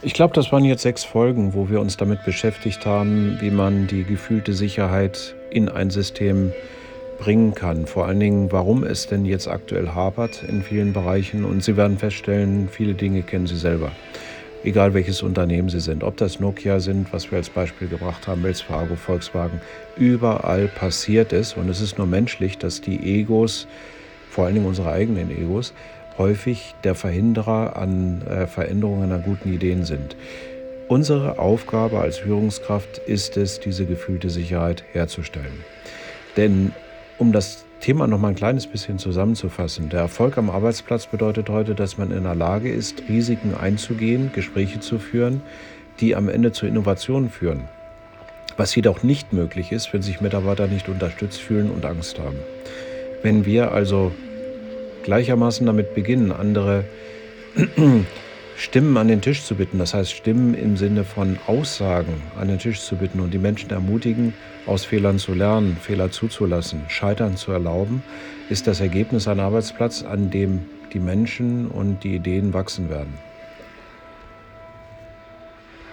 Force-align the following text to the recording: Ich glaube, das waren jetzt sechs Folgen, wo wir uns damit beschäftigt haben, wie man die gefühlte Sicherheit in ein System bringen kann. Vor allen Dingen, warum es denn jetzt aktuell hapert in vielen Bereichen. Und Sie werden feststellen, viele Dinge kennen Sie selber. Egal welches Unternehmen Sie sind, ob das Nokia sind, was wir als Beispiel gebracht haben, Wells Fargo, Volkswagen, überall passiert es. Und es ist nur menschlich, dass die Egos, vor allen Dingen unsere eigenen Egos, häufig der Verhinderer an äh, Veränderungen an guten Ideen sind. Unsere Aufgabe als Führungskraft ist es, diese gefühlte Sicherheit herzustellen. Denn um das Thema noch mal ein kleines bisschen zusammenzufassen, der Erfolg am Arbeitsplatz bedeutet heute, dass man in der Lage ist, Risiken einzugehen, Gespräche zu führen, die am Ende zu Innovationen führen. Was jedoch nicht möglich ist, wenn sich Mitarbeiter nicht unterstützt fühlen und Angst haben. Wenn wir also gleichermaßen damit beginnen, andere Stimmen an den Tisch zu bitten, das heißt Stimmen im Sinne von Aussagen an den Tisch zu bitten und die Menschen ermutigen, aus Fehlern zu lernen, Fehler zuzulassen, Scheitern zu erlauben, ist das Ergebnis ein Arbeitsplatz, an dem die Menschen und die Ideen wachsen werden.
Ich 0.00 0.14
glaube, 0.14 0.32
das 0.32 0.52
waren 0.52 0.64
jetzt 0.64 0.82
sechs 0.82 1.02
Folgen, 1.02 1.54
wo 1.54 1.68
wir 1.68 1.80
uns 1.80 1.96
damit 1.96 2.24
beschäftigt 2.24 2.86
haben, 2.86 3.36
wie 3.40 3.50
man 3.50 3.88
die 3.88 4.04
gefühlte 4.04 4.52
Sicherheit 4.52 5.34
in 5.50 5.68
ein 5.68 5.90
System 5.90 6.52
bringen 7.18 7.52
kann. 7.52 7.84
Vor 7.84 8.06
allen 8.06 8.20
Dingen, 8.20 8.52
warum 8.52 8.84
es 8.84 9.08
denn 9.08 9.24
jetzt 9.24 9.48
aktuell 9.48 9.88
hapert 9.88 10.44
in 10.44 10.62
vielen 10.62 10.92
Bereichen. 10.92 11.44
Und 11.44 11.64
Sie 11.64 11.76
werden 11.76 11.98
feststellen, 11.98 12.68
viele 12.70 12.94
Dinge 12.94 13.22
kennen 13.22 13.48
Sie 13.48 13.56
selber. 13.56 13.90
Egal 14.62 14.94
welches 14.94 15.20
Unternehmen 15.20 15.68
Sie 15.68 15.80
sind, 15.80 16.04
ob 16.04 16.16
das 16.16 16.38
Nokia 16.38 16.78
sind, 16.78 17.12
was 17.12 17.32
wir 17.32 17.38
als 17.38 17.50
Beispiel 17.50 17.88
gebracht 17.88 18.28
haben, 18.28 18.44
Wells 18.44 18.60
Fargo, 18.60 18.94
Volkswagen, 18.94 19.60
überall 19.96 20.68
passiert 20.68 21.32
es. 21.32 21.54
Und 21.54 21.68
es 21.68 21.80
ist 21.80 21.98
nur 21.98 22.06
menschlich, 22.06 22.56
dass 22.56 22.80
die 22.80 23.18
Egos, 23.18 23.66
vor 24.30 24.44
allen 24.44 24.54
Dingen 24.54 24.66
unsere 24.66 24.92
eigenen 24.92 25.28
Egos, 25.32 25.74
häufig 26.18 26.74
der 26.84 26.94
Verhinderer 26.94 27.76
an 27.76 28.22
äh, 28.22 28.46
Veränderungen 28.46 29.12
an 29.12 29.22
guten 29.22 29.52
Ideen 29.52 29.84
sind. 29.84 30.16
Unsere 30.88 31.38
Aufgabe 31.38 32.00
als 32.00 32.18
Führungskraft 32.18 32.98
ist 32.98 33.36
es, 33.36 33.60
diese 33.60 33.86
gefühlte 33.86 34.30
Sicherheit 34.30 34.84
herzustellen. 34.92 35.64
Denn 36.36 36.72
um 37.18 37.32
das 37.32 37.64
Thema 37.80 38.06
noch 38.06 38.18
mal 38.18 38.28
ein 38.28 38.34
kleines 38.34 38.66
bisschen 38.66 38.98
zusammenzufassen, 38.98 39.88
der 39.88 40.00
Erfolg 40.00 40.38
am 40.38 40.50
Arbeitsplatz 40.50 41.06
bedeutet 41.06 41.48
heute, 41.48 41.74
dass 41.74 41.98
man 41.98 42.10
in 42.10 42.24
der 42.24 42.34
Lage 42.34 42.70
ist, 42.72 43.02
Risiken 43.08 43.54
einzugehen, 43.54 44.30
Gespräche 44.32 44.80
zu 44.80 44.98
führen, 44.98 45.42
die 46.00 46.16
am 46.16 46.28
Ende 46.28 46.52
zu 46.52 46.66
Innovationen 46.66 47.30
führen. 47.30 47.64
Was 48.56 48.74
jedoch 48.74 49.02
nicht 49.02 49.32
möglich 49.32 49.72
ist, 49.72 49.92
wenn 49.92 50.02
sich 50.02 50.20
Mitarbeiter 50.20 50.66
nicht 50.66 50.88
unterstützt 50.88 51.40
fühlen 51.40 51.70
und 51.70 51.84
Angst 51.84 52.18
haben. 52.18 52.38
Wenn 53.22 53.44
wir 53.44 53.72
also 53.72 54.12
gleichermaßen 55.08 55.64
damit 55.64 55.94
beginnen, 55.94 56.32
andere 56.32 56.84
Stimmen 58.58 58.98
an 58.98 59.08
den 59.08 59.22
Tisch 59.22 59.42
zu 59.42 59.54
bitten, 59.54 59.78
das 59.78 59.94
heißt 59.94 60.12
Stimmen 60.12 60.52
im 60.52 60.76
Sinne 60.76 61.02
von 61.02 61.38
Aussagen 61.46 62.12
an 62.38 62.48
den 62.48 62.58
Tisch 62.58 62.82
zu 62.82 62.96
bitten 62.96 63.20
und 63.20 63.32
die 63.32 63.38
Menschen 63.38 63.70
ermutigen, 63.70 64.34
aus 64.66 64.84
Fehlern 64.84 65.18
zu 65.18 65.32
lernen, 65.32 65.78
Fehler 65.80 66.10
zuzulassen, 66.10 66.82
Scheitern 66.88 67.38
zu 67.38 67.52
erlauben, 67.52 68.02
ist 68.50 68.66
das 68.66 68.80
Ergebnis 68.80 69.26
ein 69.28 69.40
Arbeitsplatz, 69.40 70.02
an 70.02 70.28
dem 70.28 70.66
die 70.92 71.00
Menschen 71.00 71.68
und 71.68 72.04
die 72.04 72.14
Ideen 72.14 72.52
wachsen 72.52 72.90
werden. 72.90 73.14